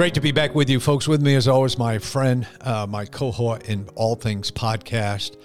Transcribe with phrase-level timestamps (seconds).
[0.00, 1.06] Great to be back with you, folks.
[1.06, 5.36] With me, as always, my friend, uh, my cohort in All Things Podcast,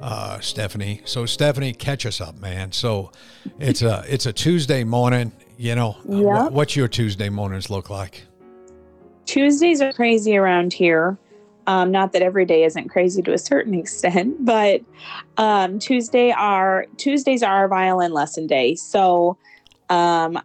[0.00, 1.00] uh, Stephanie.
[1.04, 2.72] So, Stephanie, catch us up, man.
[2.72, 3.12] So,
[3.60, 5.30] it's a it's a Tuesday morning.
[5.56, 6.50] You know, yep.
[6.50, 8.24] what's your Tuesday mornings look like?
[9.26, 11.16] Tuesdays are crazy around here.
[11.68, 14.82] Um, not that every day isn't crazy to a certain extent, but
[15.36, 18.74] um, Tuesday are Tuesdays are our violin lesson day.
[18.74, 19.38] So
[19.88, 20.36] um,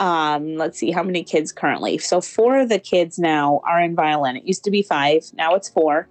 [0.00, 1.98] um, let's see how many kids currently.
[1.98, 4.36] So four of the kids now are in violin.
[4.36, 6.08] It used to be five, now it's four.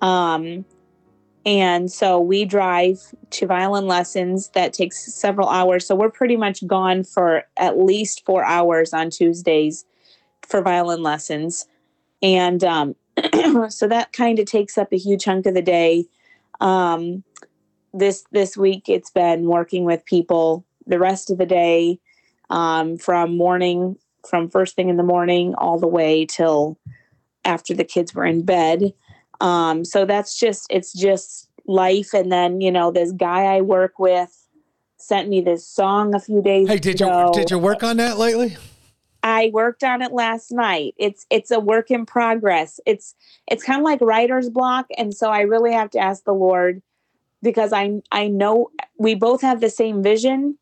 [0.00, 0.64] Um,
[1.44, 2.98] and so we drive
[3.30, 5.86] to violin lessons that takes several hours.
[5.86, 9.84] So we're pretty much gone for at least four hours on Tuesdays
[10.46, 11.66] for violin lessons.
[12.22, 12.96] And um,
[13.68, 16.06] so that kind of takes up a huge chunk of the day.
[16.60, 17.22] Um,
[17.94, 21.98] this this week it's been working with people the rest of the day
[22.50, 23.96] um, from morning,
[24.28, 26.78] from first thing in the morning all the way till
[27.44, 28.92] after the kids were in bed.
[29.40, 32.12] Um, so that's just, it's just life.
[32.14, 34.34] And then, you know, this guy I work with
[34.96, 37.30] sent me this song a few days hey, did ago.
[37.34, 38.56] you, did you work on that lately?
[39.22, 40.94] I worked on it last night.
[40.96, 42.80] It's it's a work in progress.
[42.86, 43.14] It's
[43.46, 46.82] it's kind of like writer's block and so I really have to ask the Lord
[47.42, 50.56] because I I know we both have the same vision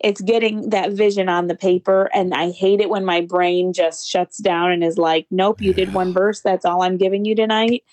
[0.00, 4.08] it's getting that vision on the paper and i hate it when my brain just
[4.08, 7.34] shuts down and is like nope you did one verse that's all i'm giving you
[7.34, 7.84] tonight.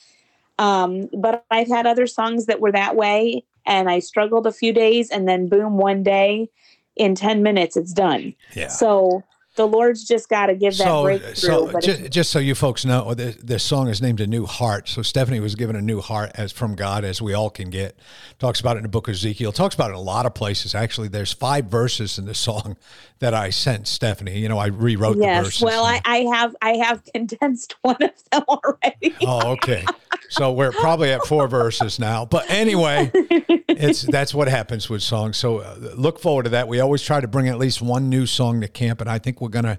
[0.60, 4.74] Um, but i've had other songs that were that way and i struggled a few
[4.74, 6.50] days and then boom one day
[6.96, 8.36] in 10 minutes it's done.
[8.54, 8.68] Yeah.
[8.68, 9.24] so
[9.56, 11.36] the Lord's just got to give that so, breakthrough.
[11.36, 14.90] So just, just, so you folks know, this, this, song is named "A New Heart."
[14.90, 17.98] So Stephanie was given a new heart as from God, as we all can get.
[18.40, 19.52] Talks about it in the book of Ezekiel.
[19.52, 20.74] Talks about it in a lot of places.
[20.74, 22.78] Actually, there's five verses in the song
[23.20, 24.40] that I sent Stephanie.
[24.40, 25.62] You know, I rewrote yes, the verses.
[25.62, 29.16] Well, I, I have I have condensed one of them already.
[29.26, 29.86] oh, okay.
[30.30, 32.26] So we're probably at four verses now.
[32.26, 35.38] But anyway, it's that's what happens with songs.
[35.38, 36.68] So uh, look forward to that.
[36.68, 39.42] We always try to bring at least one new song to camp, and I think
[39.44, 39.78] we're gonna.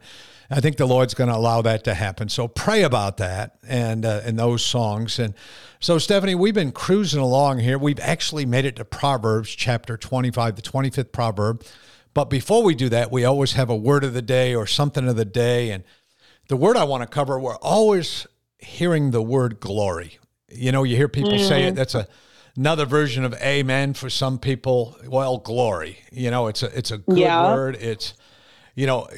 [0.51, 2.29] I think the Lord's going to allow that to happen.
[2.29, 5.19] So pray about that and uh, and those songs.
[5.19, 5.35] And
[5.81, 7.79] so Stephanie, we've been cruising along here.
[7.79, 11.65] We've actually made it to Proverbs chapter 25, the 25th proverb.
[12.13, 15.09] But before we do that, we always have a word of the day or something
[15.09, 15.71] of the day.
[15.71, 15.83] And
[16.49, 18.27] the word I want to cover, we're always
[18.59, 20.19] hearing the word glory.
[20.49, 21.49] You know, you hear people mm.
[21.49, 21.69] say it.
[21.69, 21.77] Mm-hmm.
[21.77, 22.07] That's a
[22.57, 24.97] another version of amen for some people.
[25.07, 25.99] Well, glory.
[26.13, 27.53] You know, it's a it's a good yeah.
[27.53, 27.77] word.
[27.81, 28.15] It's
[28.75, 29.09] you know,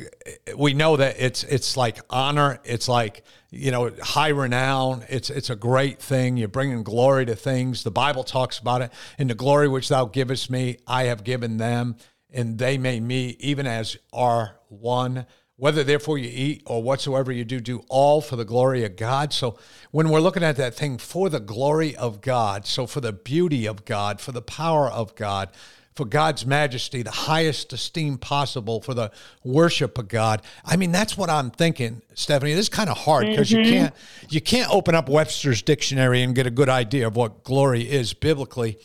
[0.56, 2.61] we know that it's it's like honor.
[2.65, 5.05] It's like you know, high renown.
[5.09, 6.37] It's it's a great thing.
[6.37, 7.83] You're bringing glory to things.
[7.83, 8.93] The Bible talks about it.
[9.19, 11.97] In the glory which Thou givest me, I have given them,
[12.31, 15.27] and they may me, even as are one.
[15.59, 19.33] Whether therefore you eat or whatsoever you do, do all for the glory of God.
[19.33, 19.56] So
[19.91, 23.65] when we're looking at that thing for the glory of God, so for the beauty
[23.65, 25.49] of God, for the power of God,
[25.97, 29.11] for God's majesty, the highest esteem possible for the
[29.43, 30.43] worship of God.
[30.65, 32.53] I mean, that's what I'm thinking, Stephanie.
[32.53, 33.65] This is kind of hard because mm-hmm.
[33.65, 33.95] you can't
[34.29, 38.12] you can't open up Webster's dictionary and get a good idea of what glory is
[38.12, 38.79] biblically.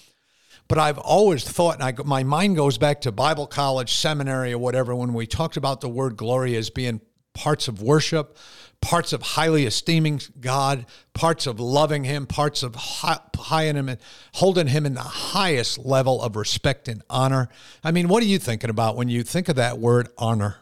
[0.70, 4.58] But I've always thought, and I, my mind goes back to Bible college, seminary, or
[4.58, 7.02] whatever, when we talked about the word glory as being
[7.34, 8.38] parts of worship,
[8.82, 14.00] parts of highly esteeming God, parts of loving Him, parts of high, in Him and
[14.34, 17.50] holding Him in the highest level of respect and honor.
[17.84, 20.58] I mean, what are you thinking about when you think of that word honor?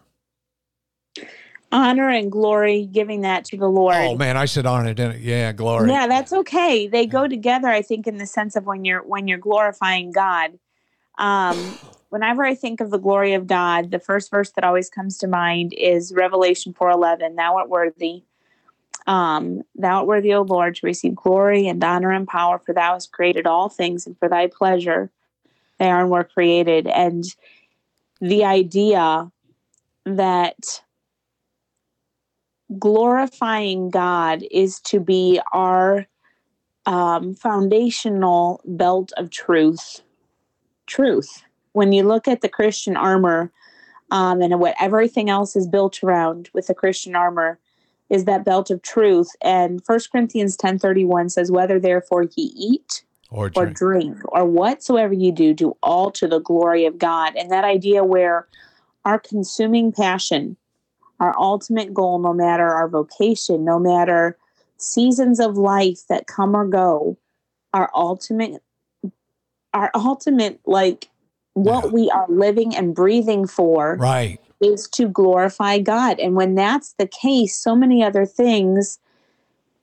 [1.71, 3.95] honor and glory, giving that to the Lord.
[3.95, 5.89] Oh man, I said honor, didn't Yeah, glory.
[5.89, 6.87] Yeah, that's okay.
[6.87, 10.57] They go together, I think, in the sense of when you're when you're glorifying God.
[11.17, 11.77] Um,
[12.09, 15.27] whenever I think of the glory of God, the first verse that always comes to
[15.27, 17.35] mind is Revelation four eleven.
[17.35, 18.23] Thou art worthy.
[19.07, 22.93] Um, thou art worthy, O Lord, to receive glory and honor and power, for thou
[22.93, 25.09] hast created all things, and for thy pleasure
[25.79, 26.87] they are and were created.
[26.87, 27.23] And
[28.19, 29.31] the idea
[30.05, 30.83] that
[32.77, 36.05] glorifying God is to be our
[36.85, 40.01] um, foundational belt of truth.
[40.85, 41.43] Truth.
[41.73, 43.51] When you look at the Christian armor
[44.11, 47.59] um, and what everything else is built around with the Christian armor,
[48.09, 49.29] is that belt of truth.
[49.41, 53.61] And First Corinthians ten thirty one says, "Whether therefore ye eat." Or drink.
[53.61, 57.35] or drink or whatsoever you do, do all to the glory of God.
[57.35, 58.47] And that idea where
[59.05, 60.57] our consuming passion,
[61.19, 64.35] our ultimate goal, no matter our vocation, no matter
[64.77, 67.17] seasons of life that come or go,
[67.71, 68.63] our ultimate,
[69.73, 71.09] our ultimate, like
[71.53, 71.91] what Yeah.
[71.91, 74.39] we are living and breathing for Right.
[74.61, 76.19] is to glorify God.
[76.19, 78.99] And when that's the case, so many other things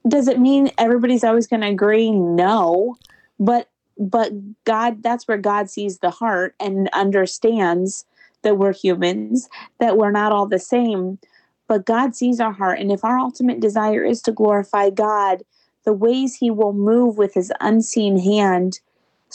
[0.09, 2.11] does it mean everybody's always going to agree?
[2.11, 2.97] No.
[3.39, 3.69] But
[3.99, 4.31] but
[4.65, 8.05] God that's where God sees the heart and understands
[8.43, 9.49] that we're humans,
[9.81, 11.19] that we're not all the same.
[11.67, 15.43] But God sees our heart and if our ultimate desire is to glorify God,
[15.85, 18.81] the ways he will move with his unseen hand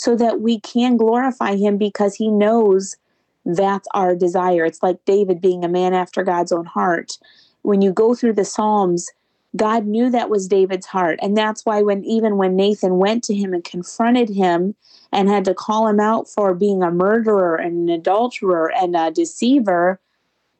[0.02, 2.98] so that we can glorify him because he knows
[3.46, 4.66] that's our desire.
[4.66, 7.20] It's like David being a man after God's own heart.
[7.62, 9.12] When you go through the Psalms,
[9.56, 11.20] God knew that was David's heart.
[11.22, 14.74] And that's why when even when Nathan went to him and confronted him
[15.12, 19.12] and had to call him out for being a murderer and an adulterer and a
[19.12, 20.00] deceiver,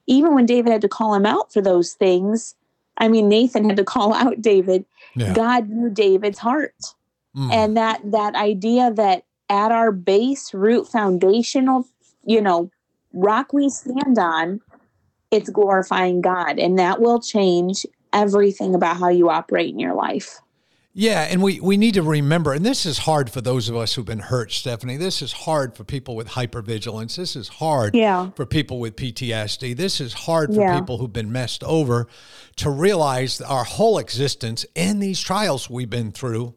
[0.06, 2.54] even when David had to call him out for those things,
[2.98, 4.86] I mean Nathan had to call out David,
[5.16, 5.34] Yeah.
[5.34, 6.94] God knew David's heart
[7.36, 7.52] Mm.
[7.52, 11.86] and that that idea that at our base root foundational
[12.26, 12.72] you know
[13.14, 14.62] rock we stand on
[15.30, 20.40] it's glorifying god and that will change everything about how you operate in your life
[20.94, 23.94] Yeah, and we, we need to remember, and this is hard for those of us
[23.94, 24.98] who've been hurt, Stephanie.
[24.98, 27.16] This is hard for people with hypervigilance.
[27.16, 28.32] This is hard Yeah.
[28.36, 29.74] for people with PTSD.
[29.74, 30.78] This is hard for Yeah.
[30.78, 32.08] people who've been messed over
[32.58, 36.56] to realize our whole existence and these trials we've been through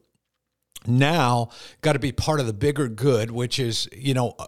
[0.87, 1.51] now
[1.81, 4.47] got to be part of the bigger good, which is, you know, uh,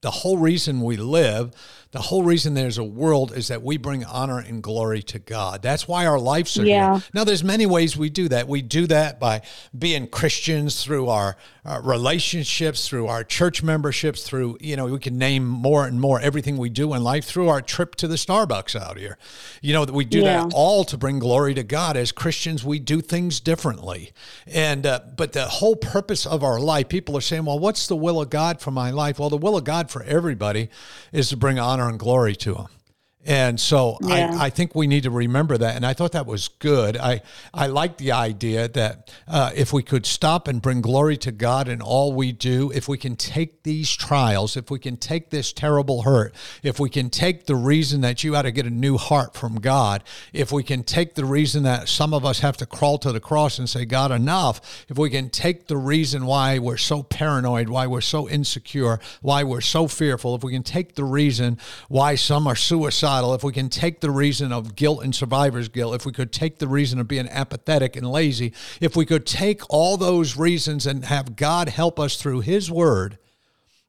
[0.00, 1.52] the whole reason we live,
[1.90, 5.62] the whole reason there's a world is that we bring honor and glory to God.
[5.62, 6.94] That's why our lives are Yeah.
[6.98, 7.02] here.
[7.14, 8.46] Now, there's many ways we do that.
[8.46, 9.40] We do that by
[9.76, 15.16] being Christians through our, our relationships, through our church memberships, through, you know, we can
[15.16, 18.78] name more and more everything we do in life through our trip to the Starbucks
[18.78, 19.16] out here.
[19.62, 20.42] You know, we do Yeah.
[20.44, 21.96] that all to bring glory to God.
[21.96, 24.12] As Christians, we do things differently.
[24.46, 27.96] And, uh, but the whole purpose of our life, people are saying, well, what's the
[27.96, 29.18] will of God for my life?
[29.18, 30.68] Well, the will of God for everybody
[31.12, 32.77] is to bring honor and glory to Him.
[33.26, 34.30] And so Yeah.
[34.32, 35.76] I, I think we need to remember that.
[35.76, 36.96] And I thought that was good.
[36.96, 37.20] I,
[37.52, 41.68] I like the idea that uh, if we could stop and bring glory to God
[41.68, 45.52] in all we do, if we can take these trials, if we can take this
[45.52, 46.32] terrible hurt,
[46.62, 49.56] if we can take the reason that you ought to get a new heart from
[49.56, 53.10] God, if we can take the reason that some of us have to crawl to
[53.10, 57.02] the cross and say, God, enough, if we can take the reason why we're so
[57.02, 61.58] paranoid, why we're so insecure, why we're so fearful, if we can take the reason
[61.88, 65.94] why some are suicidal, if we can take the reason of guilt and survivor's guilt,
[65.94, 69.62] if we could take the reason of being apathetic and lazy, if we could take
[69.68, 73.18] all those reasons and have God help us through His Word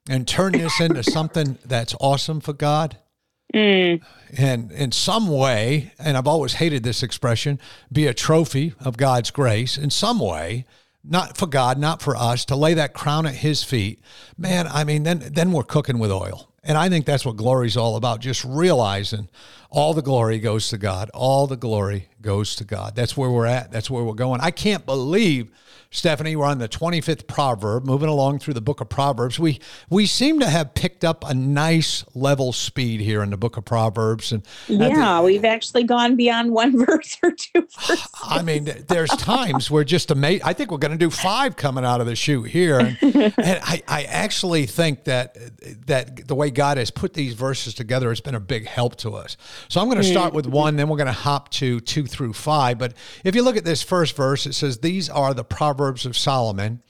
[0.09, 2.97] and turn this into something that's awesome for God,
[3.53, 4.03] Mm,
[4.37, 7.59] and in some way, and I've always hated this expression,
[7.91, 10.65] be a trophy of God's grace in some way,
[11.03, 14.01] not for God, not for us, to lay that crown at his feet.
[14.37, 16.48] Man, I mean, then then we're cooking with oil.
[16.69, 19.27] And I think that's what glory's all about, just realizing
[19.69, 21.09] all the glory goes to God.
[21.13, 22.95] All the glory goes to God.
[22.95, 23.71] That's where we're at.
[23.71, 24.41] That's where we're going.
[24.41, 25.51] I can't believe
[25.91, 29.39] Stephanie, we're on the 25th proverb, moving along through the book of Proverbs.
[29.39, 29.59] We
[29.89, 33.65] we seem to have picked up a nice level speed here in the book of
[33.65, 34.31] Proverbs.
[34.31, 38.07] And at the- yeah, we've actually gone beyond one verse or two verses.
[38.23, 40.43] I mean, there's times we're just amazed.
[40.43, 43.59] I think we're going to do five coming out of the chute here, and, and
[43.63, 45.37] I, I actually think that
[45.87, 49.15] that the way God has put these verses together has been a big help to
[49.15, 49.37] us.
[49.67, 52.33] So I'm going to start with one, then we're going to hop to two through
[52.33, 52.77] five.
[52.77, 56.17] But if you look at this first verse, it says, "These are the proverbs of
[56.17, 56.81] Solomon."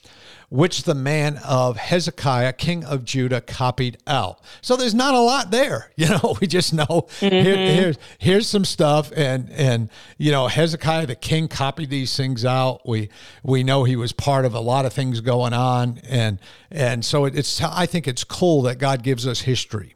[0.51, 4.39] Which the man of Hezekiah, king of Judah, copied out.
[4.61, 6.37] So there's not a lot there, you know.
[6.41, 7.75] We just know here, mm-hmm.
[7.75, 12.81] here's here's some stuff, and and you know Hezekiah the king copied these things out.
[12.83, 13.09] We
[13.43, 16.39] we know he was part of a lot of things going on, and
[16.71, 19.93] and so it, it's I think it's cool that God gives us history.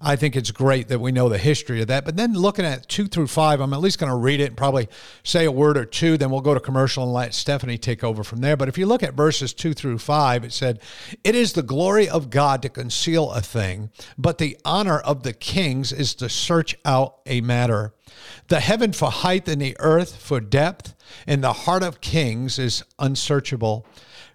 [0.00, 2.04] I think it's great that we know the history of that.
[2.04, 4.56] But then looking at two through five, I'm at least going to read it and
[4.56, 4.88] probably
[5.22, 6.16] say a word or two.
[6.16, 8.56] Then we'll go to commercial and let Stephanie take over from there.
[8.56, 10.80] But if you look at verses two through five, it said,
[11.22, 15.32] It is the glory of God to conceal a thing, but the honor of the
[15.32, 17.94] kings is to search out a matter.
[18.48, 20.94] The heaven for height and the earth for depth,
[21.26, 23.86] and the heart of kings is unsearchable.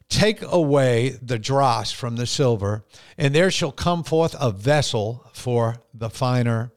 [0.09, 2.83] Take away the dross from the silver,
[3.17, 6.73] and there shall come forth a vessel for the finer.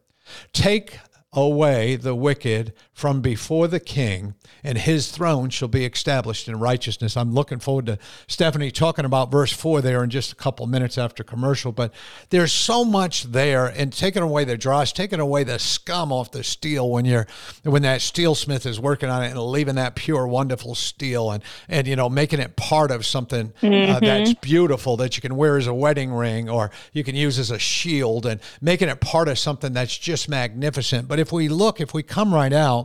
[0.52, 0.98] Take
[1.32, 7.16] away the wicked from before the king, and his throne shall be established in righteousness.
[7.16, 10.98] I'm looking forward to Stephanie talking about verse four there in just a couple minutes
[10.98, 11.72] after commercial.
[11.72, 11.92] But
[12.28, 16.44] there's so much there, and taking away the dross, taking away the scum off the
[16.44, 17.26] steel when you're
[17.62, 21.86] when that steelsmith is working on it and leaving that pure, wonderful steel, and and
[21.86, 23.92] you know making it part of something uh, mm-hmm.
[23.92, 27.38] uh, that's beautiful that you can wear as a wedding ring or you can use
[27.38, 31.08] as a shield, and making it part of something that's just magnificent.
[31.08, 32.81] But if we look, if we come right out,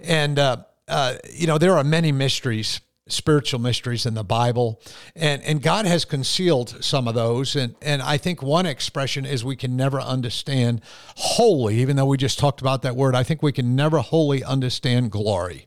[0.00, 0.56] and uh,
[0.88, 4.80] uh, you know, there are many mysteries spiritual mysteries in the Bible.
[5.14, 7.56] And and God has concealed some of those.
[7.56, 10.80] And and I think one expression is we can never understand
[11.16, 14.42] wholly, even though we just talked about that word, I think we can never wholly
[14.42, 15.66] understand glory.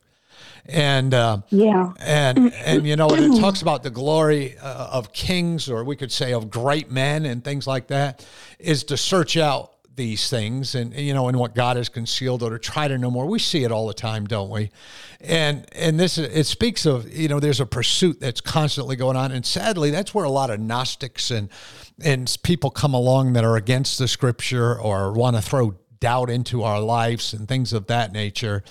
[0.65, 5.13] And uh, yeah, and and you know, when it talks about the glory uh, of
[5.13, 8.25] kings, or we could say of great men and things like that,
[8.59, 12.51] is to search out these things and you know and what God has concealed or
[12.51, 13.25] to try to know more.
[13.25, 14.71] We see it all the time, don't we?
[15.19, 19.33] And and this it speaks of you know there's a pursuit that's constantly going on,
[19.33, 21.49] and sadly that's where a lot of Gnostics and
[22.01, 26.63] and people come along that are against the Scripture or want to throw doubt into
[26.63, 28.63] our lives and things of that nature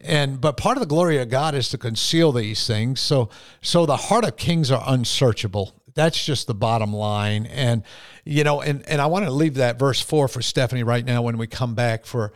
[0.00, 3.28] and but part of the glory of god is to conceal these things so
[3.60, 7.46] so the heart of kings are unsearchable that's just the bottom line.
[7.46, 7.82] And,
[8.24, 11.22] you know, and, and I want to leave that verse four for Stephanie right now
[11.22, 12.32] when we come back for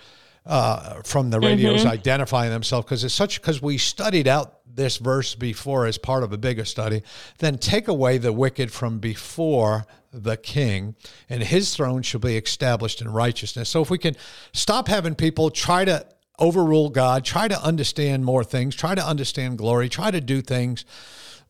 [0.46, 1.90] uh, from the radios mm-hmm.
[1.90, 6.32] identifying themselves because it's such because we studied out this verse before as part of
[6.32, 7.02] a bigger study.
[7.38, 10.96] Then take away the wicked from before the king,
[11.28, 13.68] and his throne shall be established in righteousness.
[13.68, 14.16] So if we can
[14.54, 16.06] stop having people try to
[16.38, 20.86] overrule God, try to understand more things, try to understand glory, try to do things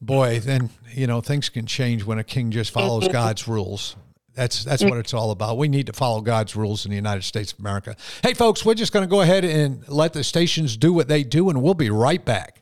[0.00, 3.12] boy, then you know things can change when a king just follows mm-hmm.
[3.12, 3.96] God's rules.
[4.34, 5.58] That's that's what it's all about.
[5.58, 7.96] We need to follow God's rules in the United States of America.
[8.22, 11.24] Hey, folks, we're just going to go ahead and let the stations do what they
[11.24, 12.59] do, and we'll be right back.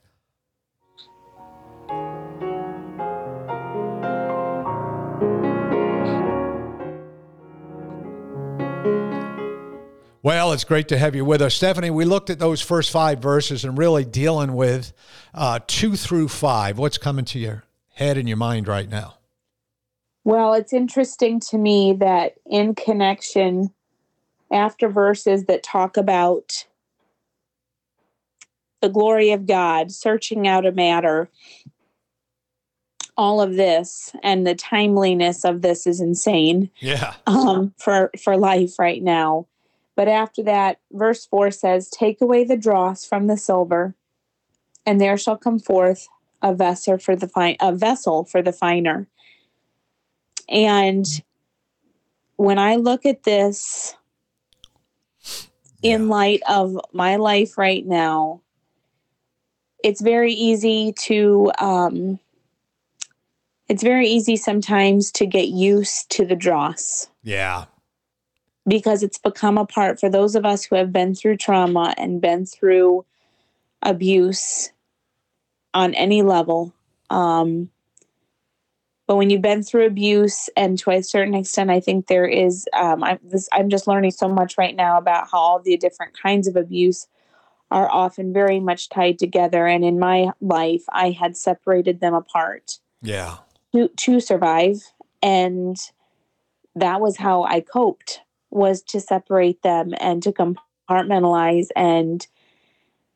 [10.22, 11.54] Well, it's great to have you with us.
[11.54, 14.92] Stephanie, we looked at those first five verses and really dealing with
[15.32, 16.76] uh, two through five.
[16.76, 19.18] What's coming to your head and your mind right now?
[20.24, 23.72] Well, it's interesting to me that in connection
[24.52, 26.66] after verses that talk about
[28.80, 31.30] the glory of God, searching out a matter,
[33.16, 36.70] all of this and the timeliness of this is insane.
[36.78, 37.14] Yeah.
[37.26, 39.46] Um, for for life right now.
[39.98, 43.96] But after that, verse 4 says, Take away the dross from the silver,
[44.86, 46.06] and there shall come forth
[46.40, 49.08] a vessel for the fine a vessel for the finer.
[50.48, 51.04] And
[52.36, 53.96] when I look at this
[55.82, 58.42] in light of my life right now,
[59.82, 62.20] it's very easy to um,
[63.68, 67.08] it's very easy sometimes to get used to the dross.
[67.24, 67.64] Yeah
[68.68, 72.20] because it's become a part for those of us who have been through trauma and
[72.20, 73.04] been through
[73.82, 74.70] abuse
[75.74, 76.74] on any level.
[77.10, 77.70] Um,
[79.06, 82.68] but when you've been through abuse, and to a certain extent, I think there is,
[82.74, 86.20] um, I'm, this, I'm just learning so much right now about how all the different
[86.20, 87.06] kinds of abuse
[87.70, 89.66] are often very much tied together.
[89.66, 92.80] And in my life, I had separated them apart.
[93.00, 93.38] Yeah.
[93.72, 94.82] To, to survive.
[95.22, 95.76] And
[96.74, 102.26] that was how I coped was to separate them and to compartmentalize and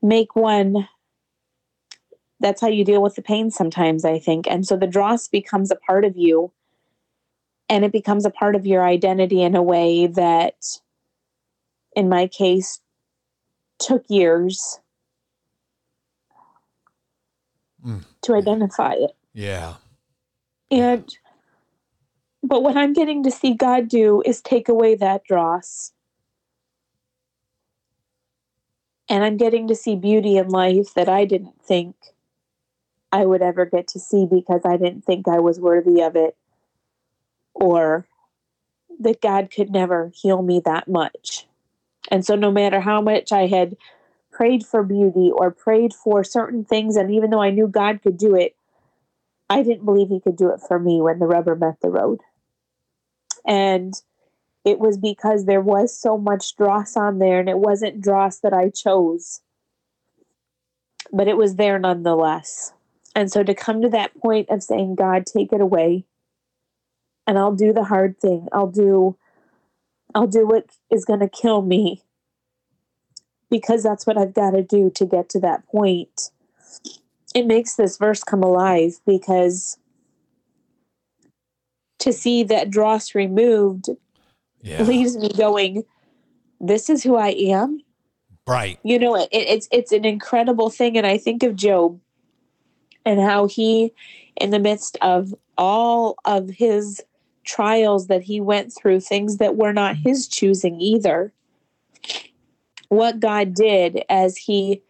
[0.00, 0.88] make one.
[2.40, 4.46] That's how you deal with the pain sometimes i think.
[4.48, 6.52] And so the dross becomes a part of you
[7.68, 10.56] and it becomes a part of your identity in a way that
[11.96, 12.80] in my case
[13.78, 14.78] took years
[17.84, 18.04] mm.
[18.22, 19.12] to identify it.
[19.32, 19.74] Yeah.
[20.70, 21.16] And
[22.42, 25.92] but what I'm getting to see God do is take away that dross.
[29.08, 31.94] And I'm getting to see beauty in life that I didn't think
[33.12, 36.36] I would ever get to see because I didn't think I was worthy of it
[37.54, 38.06] or
[39.00, 41.46] that God could never heal me that much.
[42.10, 43.76] And so, no matter how much I had
[44.30, 48.16] prayed for beauty or prayed for certain things, and even though I knew God could
[48.16, 48.56] do it,
[49.48, 52.20] I didn't believe He could do it for me when the rubber met the road.
[53.46, 53.94] And
[54.64, 58.52] it was because there was so much dross on there, and it wasn't dross that
[58.52, 59.40] I chose,
[61.12, 62.72] but it was there nonetheless.
[63.14, 66.04] And so to come to that point of saying, God, take it away,
[67.26, 68.48] and I'll do the hard thing.
[68.52, 69.16] I'll do
[70.14, 72.02] I'll do what is going to kill me
[73.50, 76.30] because that's what I've got to do to get to that point.
[77.34, 79.78] It makes this verse come alive because
[82.02, 83.88] to see that dross removed
[84.60, 84.82] yeah.
[84.82, 85.84] leaves me going,
[86.60, 87.80] this is who I am.
[88.46, 88.78] Right.
[88.82, 92.00] You know, it, it's it's an incredible thing, and I think of Job
[93.06, 93.92] and how he,
[94.36, 97.00] in the midst of all of his
[97.44, 101.32] trials that he went through, things that were not his choosing either,
[102.88, 104.82] what God did as he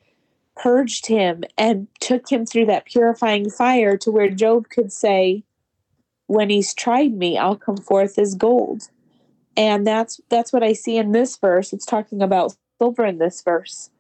[0.57, 5.45] purged him and took him through that purifying fire to where Job could say,
[6.33, 8.89] When he's tried me, I'll come forth as gold.
[9.55, 11.75] And that's that's what I see in this verse.
[11.75, 13.91] It's talking about silver in this verse.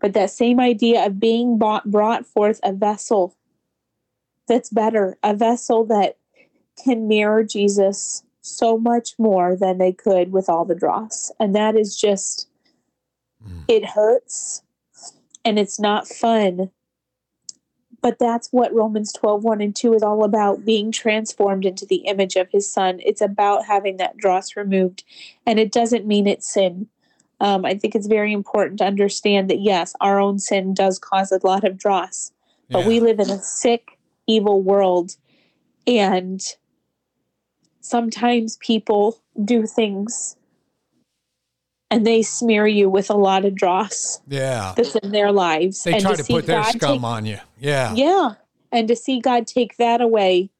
[0.00, 3.36] But that same idea of being bought, brought forth a vessel
[4.48, 6.16] that's better, a vessel that
[6.82, 11.30] can mirror Jesus so much more than they could with all the dross.
[11.38, 12.48] And that is just,
[13.46, 13.64] mm.
[13.68, 14.62] it hurts
[15.44, 16.70] and it's not fun.
[18.04, 22.04] But that's what Romans 12, 1 and 2 is all about being transformed into the
[22.06, 23.00] image of his son.
[23.02, 25.04] It's about having that dross removed.
[25.46, 26.88] And it doesn't mean it's sin.
[27.40, 31.32] Um, I think it's very important to understand that, yes, our own sin does cause
[31.32, 32.30] a lot of dross,
[32.68, 32.88] but yeah.
[32.88, 35.16] we live in a sick, evil world.
[35.86, 36.42] And
[37.80, 40.36] sometimes people do things
[41.90, 44.20] and they smear you with a lot of dross.
[44.26, 44.74] Yeah.
[44.76, 45.84] That's in their lives.
[45.84, 47.38] They and try to, to put their God scum take, on you.
[47.58, 47.94] Yeah.
[47.94, 48.34] Yeah.
[48.72, 50.50] And to see God take that away,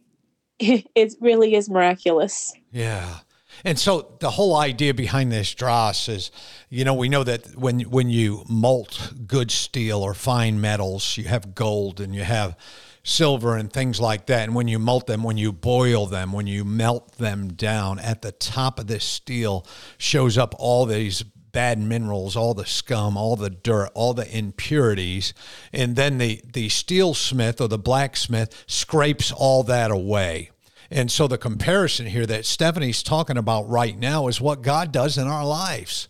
[0.58, 2.52] it really is miraculous.
[2.72, 3.20] Yeah.
[3.64, 6.30] And so the whole idea behind this dross is,
[6.68, 11.24] you know, we know that when when you melt good steel or fine metals, you
[11.24, 12.56] have gold and you have
[13.02, 14.44] silver and things like that.
[14.44, 18.22] And when you melt them, when you boil them, when you melt them down, at
[18.22, 19.66] the top of this steel
[19.98, 25.34] shows up all these bad minerals, all the scum, all the dirt, all the impurities,
[25.72, 30.50] and then the the steelsmith or the blacksmith scrapes all that away.
[30.92, 35.16] And so the comparison here that Stephanie's talking about right now is what God does
[35.18, 36.08] in our lives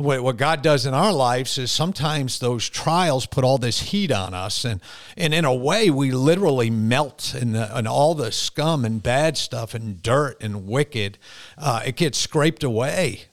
[0.00, 4.34] what, God does in our lives is sometimes those trials put all this heat on
[4.34, 4.80] us, and
[5.16, 9.74] and in a way we literally melt, and and all the scum and bad stuff
[9.74, 11.18] and dirt and wicked,
[11.58, 13.29] uh, it gets scraped away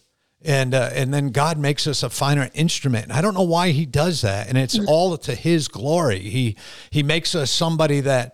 [0.47, 3.11] and uh, and then God makes us a finer instrument.
[3.11, 4.87] I don't know why He does that, and it's mm.
[4.87, 6.19] all to His glory.
[6.19, 6.55] He
[6.89, 8.33] He makes us somebody that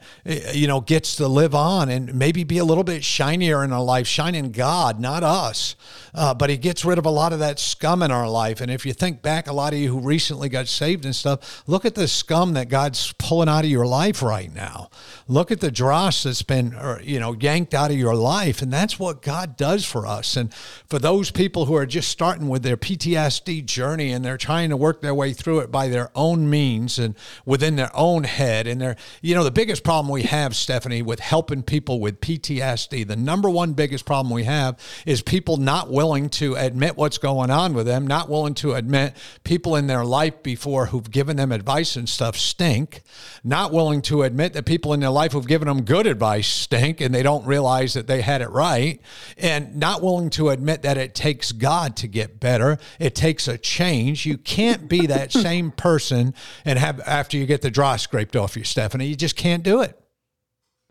[0.54, 3.84] you know gets to live on and maybe be a little bit shinier in our
[3.84, 5.76] life, shining God, not us.
[6.13, 8.62] Uh, but He gets rid of a lot of that scum in our life.
[8.62, 11.63] And if you think back, a lot of you who recently got saved and stuff,
[11.65, 14.91] look at the scum that God's pulling out of your life right now.
[15.28, 18.71] Look at the dross that's been uh, you know yanked out of your life, and
[18.71, 20.38] that's what God does for us.
[20.38, 24.69] And for those people who are just starting with their PTSD journey and they're trying
[24.69, 28.67] to work their way through it by their own means and within their own head.
[28.67, 33.07] And they're, you know, the biggest problem we have, Stephanie, with helping people with PTSD,
[33.07, 37.49] the number one biggest problem we have is people not willing to admit what's going
[37.49, 41.51] on with them, not willing to admit people in their life before who've given them
[41.51, 43.01] advice and stuff stink,
[43.43, 47.01] not willing to admit that people in their life who've given them good advice stink
[47.01, 49.01] and they don't realize that they had it right,
[49.37, 52.78] and not willing to admit that it takes God God to get better.
[53.00, 54.26] It takes a change.
[54.26, 56.34] You can't be that same person
[56.65, 59.08] and have after you get the dry scraped off you, Stephanie.
[59.08, 60.00] You just can't do it.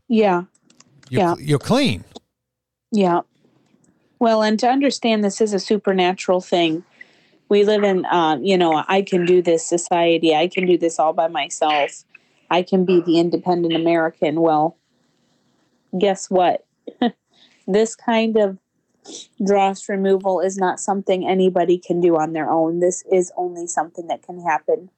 [0.09, 0.45] Yeah.
[1.09, 1.35] You're, yeah.
[1.39, 2.05] You're clean.
[2.91, 3.21] Yeah.
[4.19, 6.85] Well, and to understand this is a supernatural thing.
[7.49, 10.35] We live in, uh, you know, I can do this society.
[10.35, 12.05] I can do this all by myself.
[12.51, 14.41] I can be the independent American.
[14.41, 14.77] Well,
[15.99, 16.67] guess what?
[17.67, 18.59] this kind of
[19.45, 22.81] dross removal is not something anybody can do on their own.
[22.81, 24.91] This is only something that can happen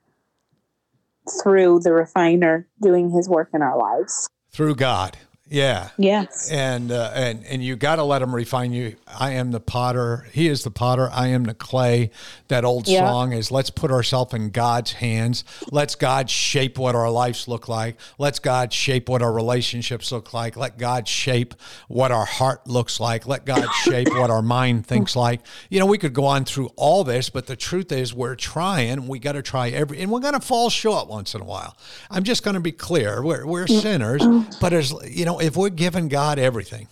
[1.42, 4.28] through the refiner doing his work in our lives.
[4.50, 5.16] Through God.
[5.54, 5.90] Yeah.
[5.96, 6.50] Yes.
[6.50, 8.96] And uh, and and you got to let him refine you.
[9.06, 10.26] I am the potter.
[10.32, 11.08] He is the potter.
[11.12, 12.10] I am the clay.
[12.48, 13.06] That old Yeah.
[13.08, 15.44] song is let's put ourselves in God's hands.
[15.70, 17.96] Let's God shape what our lives look like.
[18.18, 20.56] Let's God shape what our relationships look like.
[20.56, 21.54] Let God shape
[21.86, 23.24] what our heart looks like.
[23.26, 25.40] Let God shape what our mind thinks like.
[25.70, 29.06] You know, we could go on through all this, but the truth is we're trying.
[29.06, 31.76] We got to try every and we're going to fall short once in a while.
[32.10, 33.22] I'm just going to be clear.
[33.22, 34.22] We're we're sinners,
[34.60, 36.88] but as you know, if we're giving God everything,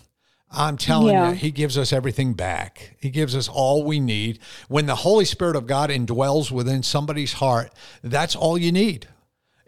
[0.50, 1.30] I'm telling Yeah.
[1.30, 2.96] you, He gives us everything back.
[3.00, 4.38] He gives us all we need.
[4.68, 9.08] When the Holy Spirit of God indwells within somebody's heart, that's all you need.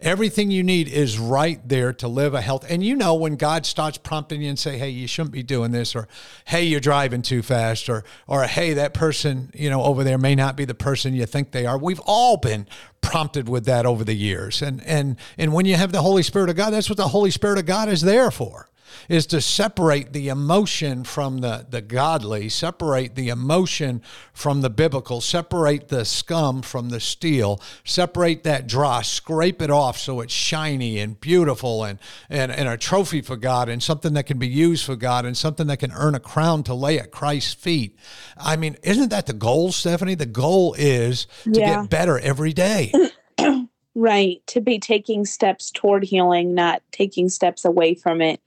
[0.01, 2.65] Everything you need is right there to live a health.
[2.69, 5.71] And you know when God starts prompting you and say, "Hey, you shouldn't be doing
[5.71, 6.07] this," or
[6.43, 10.35] "Hey, you're driving too fast," or or "Hey, that person you know over there may
[10.35, 12.67] not be the person you think they are." We've all been
[13.01, 14.61] prompted with that over the years.
[14.61, 17.31] And and and when you have the Holy Spirit of God, that's what the Holy
[17.31, 18.67] Spirit of God is there for
[19.09, 24.01] is to separate the emotion from the, the godly, separate the emotion
[24.33, 29.97] from the biblical, separate the scum from the steel, separate that dross, scrape it off
[29.97, 34.25] so it's shiny and beautiful and, and, and a trophy for God and something that
[34.25, 37.11] can be used for God and something that can earn a crown to lay at
[37.11, 37.97] Christ's feet.
[38.37, 40.15] I mean, isn't that the goal, Stephanie?
[40.15, 41.81] The goal is to Yeah.
[41.81, 42.91] get better every day.
[43.97, 44.45] Right.
[44.47, 48.41] To be taking steps toward healing, not taking steps away from it.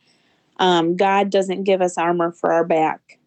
[0.59, 3.19] Um, God doesn't give us armor for our back.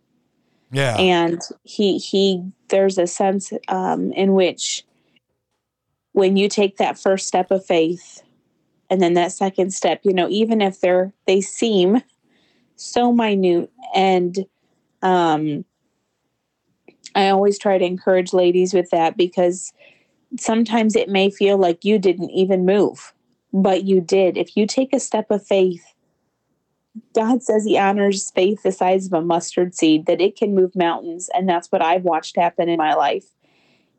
[0.71, 0.95] Yeah.
[0.97, 4.85] and he he there's a sense um, in which
[6.13, 8.23] when you take that first step of faith
[8.89, 12.01] and then that second step you know even if they're they seem
[12.77, 14.45] so minute and
[15.01, 15.65] um
[17.15, 19.73] i always try to encourage ladies with that because
[20.39, 23.13] sometimes it may feel like you didn't even move
[23.51, 25.90] but you did if you take a step of faith
[27.13, 30.75] God says he honors faith the size of a mustard seed, that it can move
[30.75, 31.30] mountains.
[31.34, 33.25] And that's what I've watched happen in my life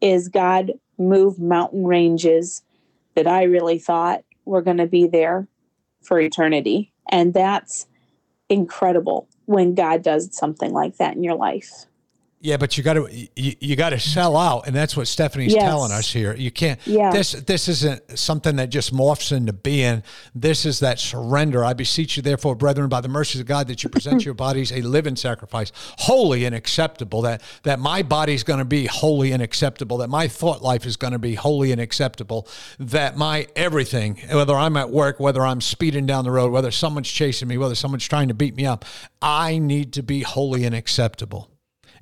[0.00, 2.62] is God move mountain ranges
[3.14, 5.48] that I really thought were going to be there
[6.02, 6.92] for eternity.
[7.09, 7.87] And that's
[8.48, 11.87] incredible when God does something like that in your life.
[12.44, 15.55] Yeah, but you got to you, you got to sell out, and that's what Stephanie's
[15.55, 15.62] Yes.
[15.62, 16.35] telling us here.
[16.35, 16.81] You can't.
[16.85, 17.12] Yeah.
[17.12, 20.02] This this isn't something that just morphs into being.
[20.35, 21.64] This is that surrender.
[21.64, 24.72] I beseech you, therefore, brethren, by the mercies of God, that you present your bodies
[24.72, 27.22] a living sacrifice, holy and acceptable.
[27.22, 29.98] That that my body's going to be holy and acceptable.
[29.98, 32.48] That my thought life is going to be holy and acceptable.
[32.81, 37.09] That my everything, whether I'm at work, whether I'm speeding down the road, whether someone's
[37.09, 38.85] chasing me, whether someone's trying to beat me up,
[39.20, 41.51] I need to be holy and acceptable.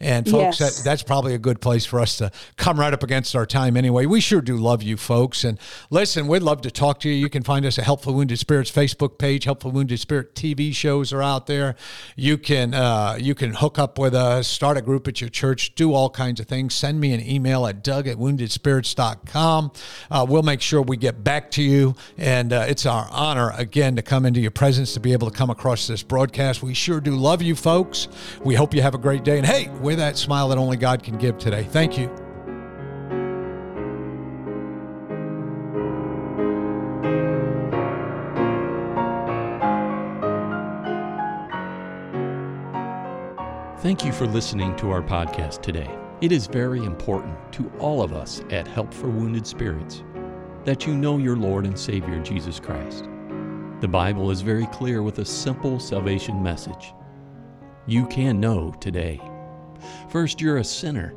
[0.00, 0.78] And folks, Yes.
[0.78, 3.76] that, that's probably a good place for us to come right up against our time
[3.76, 4.06] anyway.
[4.06, 5.44] We sure do love you folks.
[5.44, 5.58] And
[5.90, 7.14] listen, we'd love to talk to you.
[7.14, 9.44] You can find us at Help for Wounded Spirits Facebook page.
[9.44, 11.76] Help for Wounded Spirit TV shows are out there.
[12.16, 15.74] You can uh, you can hook up with us, start a group at your church,
[15.74, 16.74] do all kinds of things.
[16.74, 19.72] Send me an email at doug at woundedspirits.com.
[20.10, 21.94] Uh, we'll make sure we get back to you.
[22.16, 25.36] And uh, it's our honor, again, to come into your presence, to be able to
[25.36, 26.62] come across this broadcast.
[26.62, 28.08] We sure do love you folks.
[28.42, 29.38] We hope you have a great day.
[29.38, 31.64] And hey, we're that smile that only God can give today.
[31.64, 32.06] Thank you.
[43.80, 45.90] Thank you for listening to our podcast today.
[46.20, 50.04] It is very important to all of us at Help for Wounded Spirits
[50.64, 53.08] that you know your Lord and Savior Jesus Christ.
[53.80, 56.92] The Bible is very clear with a simple salvation message.
[57.86, 59.20] You can know today.
[60.08, 61.14] First, you're a sinner,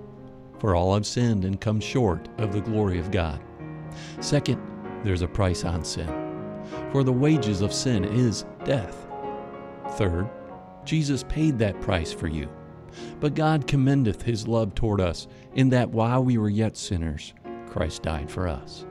[0.60, 3.42] for all have sinned and come short of the glory of God.
[4.22, 4.62] Second,
[5.04, 6.08] there's a price on sin,
[6.92, 9.06] for the wages of sin is death.
[9.92, 10.30] Third,
[10.86, 12.50] Jesus paid that price for you.
[13.20, 17.34] But God commendeth his love toward us, in that while we were yet sinners,
[17.68, 18.86] Christ died for us.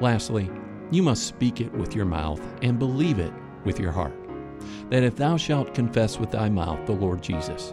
[0.00, 0.50] Lastly,
[0.90, 3.32] you must speak it with your mouth and believe it
[3.64, 4.14] with your heart.
[4.90, 7.72] That if thou shalt confess with thy mouth the Lord Jesus,